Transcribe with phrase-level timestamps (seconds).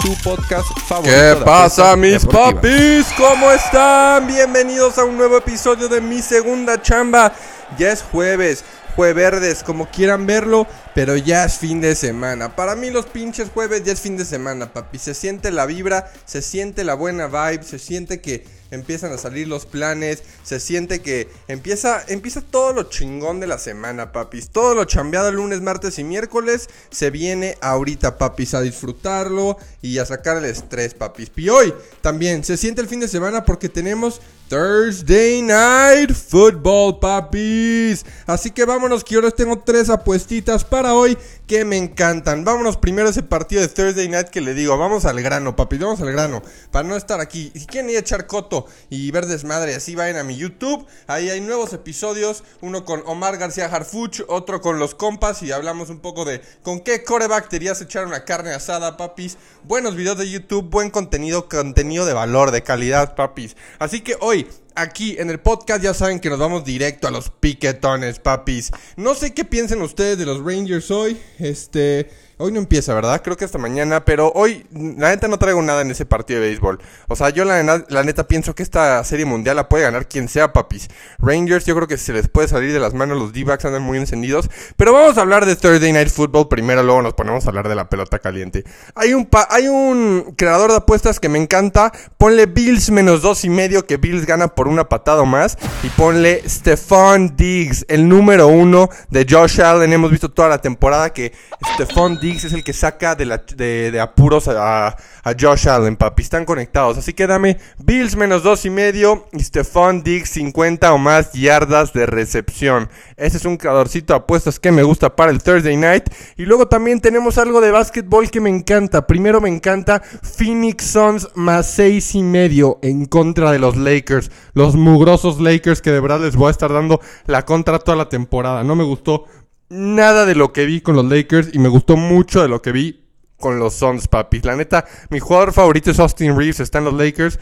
[0.00, 1.12] Tu podcast favorito.
[1.12, 3.06] ¿Qué pasa, mis papis?
[3.16, 4.28] ¿Cómo están?
[4.28, 7.32] Bienvenidos a un nuevo episodio de mi segunda chamba.
[7.76, 12.54] Ya es jueves, jueverdes, como quieran verlo, pero ya es fin de semana.
[12.54, 14.98] Para mí los pinches jueves ya es fin de semana, papi.
[14.98, 19.48] Se siente la vibra, se siente la buena vibe, se siente que empiezan a salir
[19.48, 24.50] los planes, se siente que empieza, empieza todo lo chingón de la semana, papis.
[24.50, 30.06] Todo lo chambeado lunes, martes y miércoles se viene ahorita, papis, a disfrutarlo y a
[30.06, 31.30] sacar el estrés, papis.
[31.36, 38.04] Y hoy también se siente el fin de semana porque tenemos Thursday Night Football, papis.
[38.26, 42.44] Así que vámonos, que yo les tengo tres apuestitas para hoy que me encantan.
[42.44, 45.80] Vámonos primero a ese partido de Thursday Night que le digo, vamos al grano, papis,
[45.80, 46.42] vamos al grano.
[46.70, 47.52] Para no estar aquí.
[47.54, 48.57] Si quieren ir a echar coto
[48.90, 50.86] y ver desmadre, así vayan a mi YouTube.
[51.06, 52.42] Ahí hay nuevos episodios.
[52.60, 55.42] Uno con Omar García Harfuch, otro con los compas.
[55.42, 59.36] Y hablamos un poco de con qué coreback te echar una carne asada, papis.
[59.64, 63.56] Buenos videos de YouTube, buen contenido, contenido de valor, de calidad, papis.
[63.78, 67.30] Así que hoy aquí en el podcast ya saben que nos vamos directo a los
[67.30, 68.70] piquetones, papis.
[68.96, 71.20] No sé qué piensen ustedes de los Rangers hoy.
[71.38, 73.20] Este, hoy no empieza, ¿verdad?
[73.22, 76.46] Creo que hasta mañana, pero hoy la neta no traigo nada en ese partido de
[76.48, 76.78] béisbol.
[77.08, 77.62] O sea, yo la,
[78.04, 80.88] neta pienso que esta serie mundial la puede ganar quien sea, papis.
[81.18, 83.98] Rangers yo creo que se les puede salir de las manos los D-backs andan muy
[83.98, 87.68] encendidos, pero vamos a hablar de Thursday Night Football primero, luego nos ponemos a hablar
[87.68, 88.64] de la pelota caliente.
[88.94, 93.44] Hay un pa- hay un creador de apuestas que me encanta, ponle Bills menos dos
[93.44, 98.08] y medio que Bills gana por una patada o más y ponle Stephon Diggs, el
[98.08, 99.92] número uno de Josh Allen.
[99.92, 101.32] Hemos visto toda la temporada que
[101.74, 104.96] Stephon Diggs es el que saca de, apuros a,
[105.38, 106.22] Josh Allen, papi.
[106.22, 106.98] Están conectados.
[106.98, 111.92] Así que dame Bills menos dos y medio y Stephon Diggs 50 o más yardas
[111.92, 112.88] de recepción.
[113.16, 116.04] Ese es un creadorcito de apuestas que me gusta para el Thursday night.
[116.36, 119.06] Y luego también tenemos algo de básquetbol que me encanta.
[119.06, 124.30] Primero me encanta Phoenix Suns más seis y medio en contra de los Lakers.
[124.54, 128.08] Los mugrosos Lakers que de verdad les voy a estar dando la contra toda la
[128.08, 128.64] temporada.
[128.64, 129.24] No me gustó
[129.68, 132.72] nada de lo que vi con los Lakers y me gustó mucho de lo que
[132.72, 133.04] vi
[133.38, 134.44] con los Suns, papis.
[134.44, 137.38] La neta, mi jugador favorito es Austin Reeves, está en los Lakers.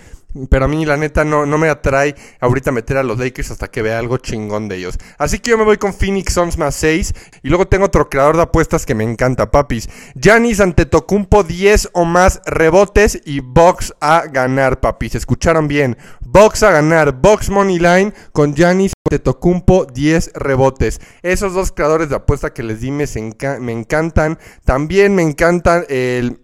[0.50, 3.68] Pero a mí, la neta, no, no me atrae ahorita meter a los Lakers hasta
[3.68, 4.98] que vea algo chingón de ellos.
[5.16, 7.14] Así que yo me voy con Phoenix Suns más 6.
[7.42, 9.88] Y luego tengo otro creador de apuestas que me encanta, papis.
[10.14, 15.14] Giannis Antetokounmpo 10 o más rebotes y Box a ganar, papis.
[15.14, 15.96] Escucharon bien.
[16.20, 17.12] Box a ganar.
[17.12, 21.00] Box Money Line con Giannis Antetokounmpo 10 rebotes.
[21.22, 24.38] Esos dos creadores de apuesta que les di me encantan.
[24.64, 26.40] También me encantan el...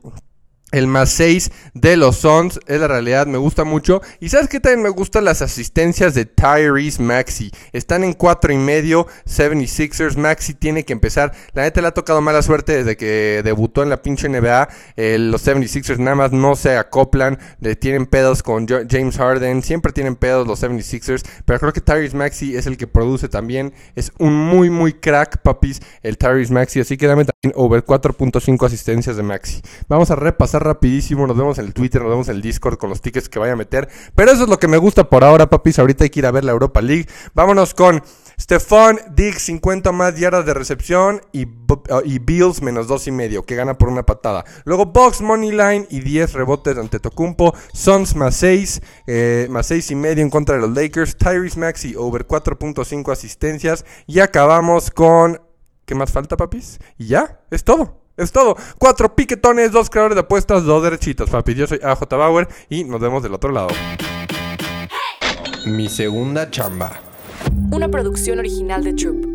[0.72, 4.00] El más 6 de los Suns es la realidad, me gusta mucho.
[4.20, 7.52] Y sabes que también me gustan las asistencias de Tyrese Maxi.
[7.74, 10.16] Están en 4 y medio, 76ers.
[10.16, 11.32] Maxi tiene que empezar.
[11.52, 14.70] La neta le ha tocado mala suerte desde que debutó en la pinche NBA.
[14.96, 17.38] Eh, los 76ers nada más no se acoplan.
[17.60, 19.62] Le tienen pedos con James Harden.
[19.62, 21.22] Siempre tienen pedos los 76ers.
[21.44, 23.74] Pero creo que Tyrese Maxi es el que produce también.
[23.94, 26.80] Es un muy, muy crack, papis, el Tyrese Maxi.
[26.80, 29.60] Así que dame también over 4.5 asistencias de Maxi.
[29.86, 31.26] Vamos a repasar rapidísimo.
[31.26, 33.52] Nos vemos en el Twitter, nos vemos en el Discord con los tickets que vaya
[33.52, 33.88] a meter.
[34.14, 35.78] Pero eso es lo que me gusta por ahora, papis.
[35.78, 37.06] Ahorita hay que ir a ver la Europa League.
[37.34, 38.02] Vámonos con
[38.40, 41.46] Stephon Diggs, 50 más yardas de recepción y,
[42.04, 44.44] y Bills menos dos y medio, que gana por una patada.
[44.64, 47.54] Luego Box Money Line y 10 rebotes ante Tocumpo.
[47.72, 51.16] Suns más 6, eh, más 6 y medio en contra de los Lakers.
[51.16, 53.84] Tyrese Maxi over 4.5 asistencias.
[54.06, 55.40] Y acabamos con...
[55.84, 56.78] ¿Qué más falta, papis?
[56.96, 58.01] Y ya, es todo.
[58.22, 58.56] Es todo.
[58.78, 61.56] Cuatro piquetones, dos creadores de apuestas, dos derechitos, papis.
[61.56, 63.68] Yo soy AJ Bauer y nos vemos del otro lado.
[65.66, 67.00] Mi segunda chamba.
[67.72, 69.31] Una producción original de Troop.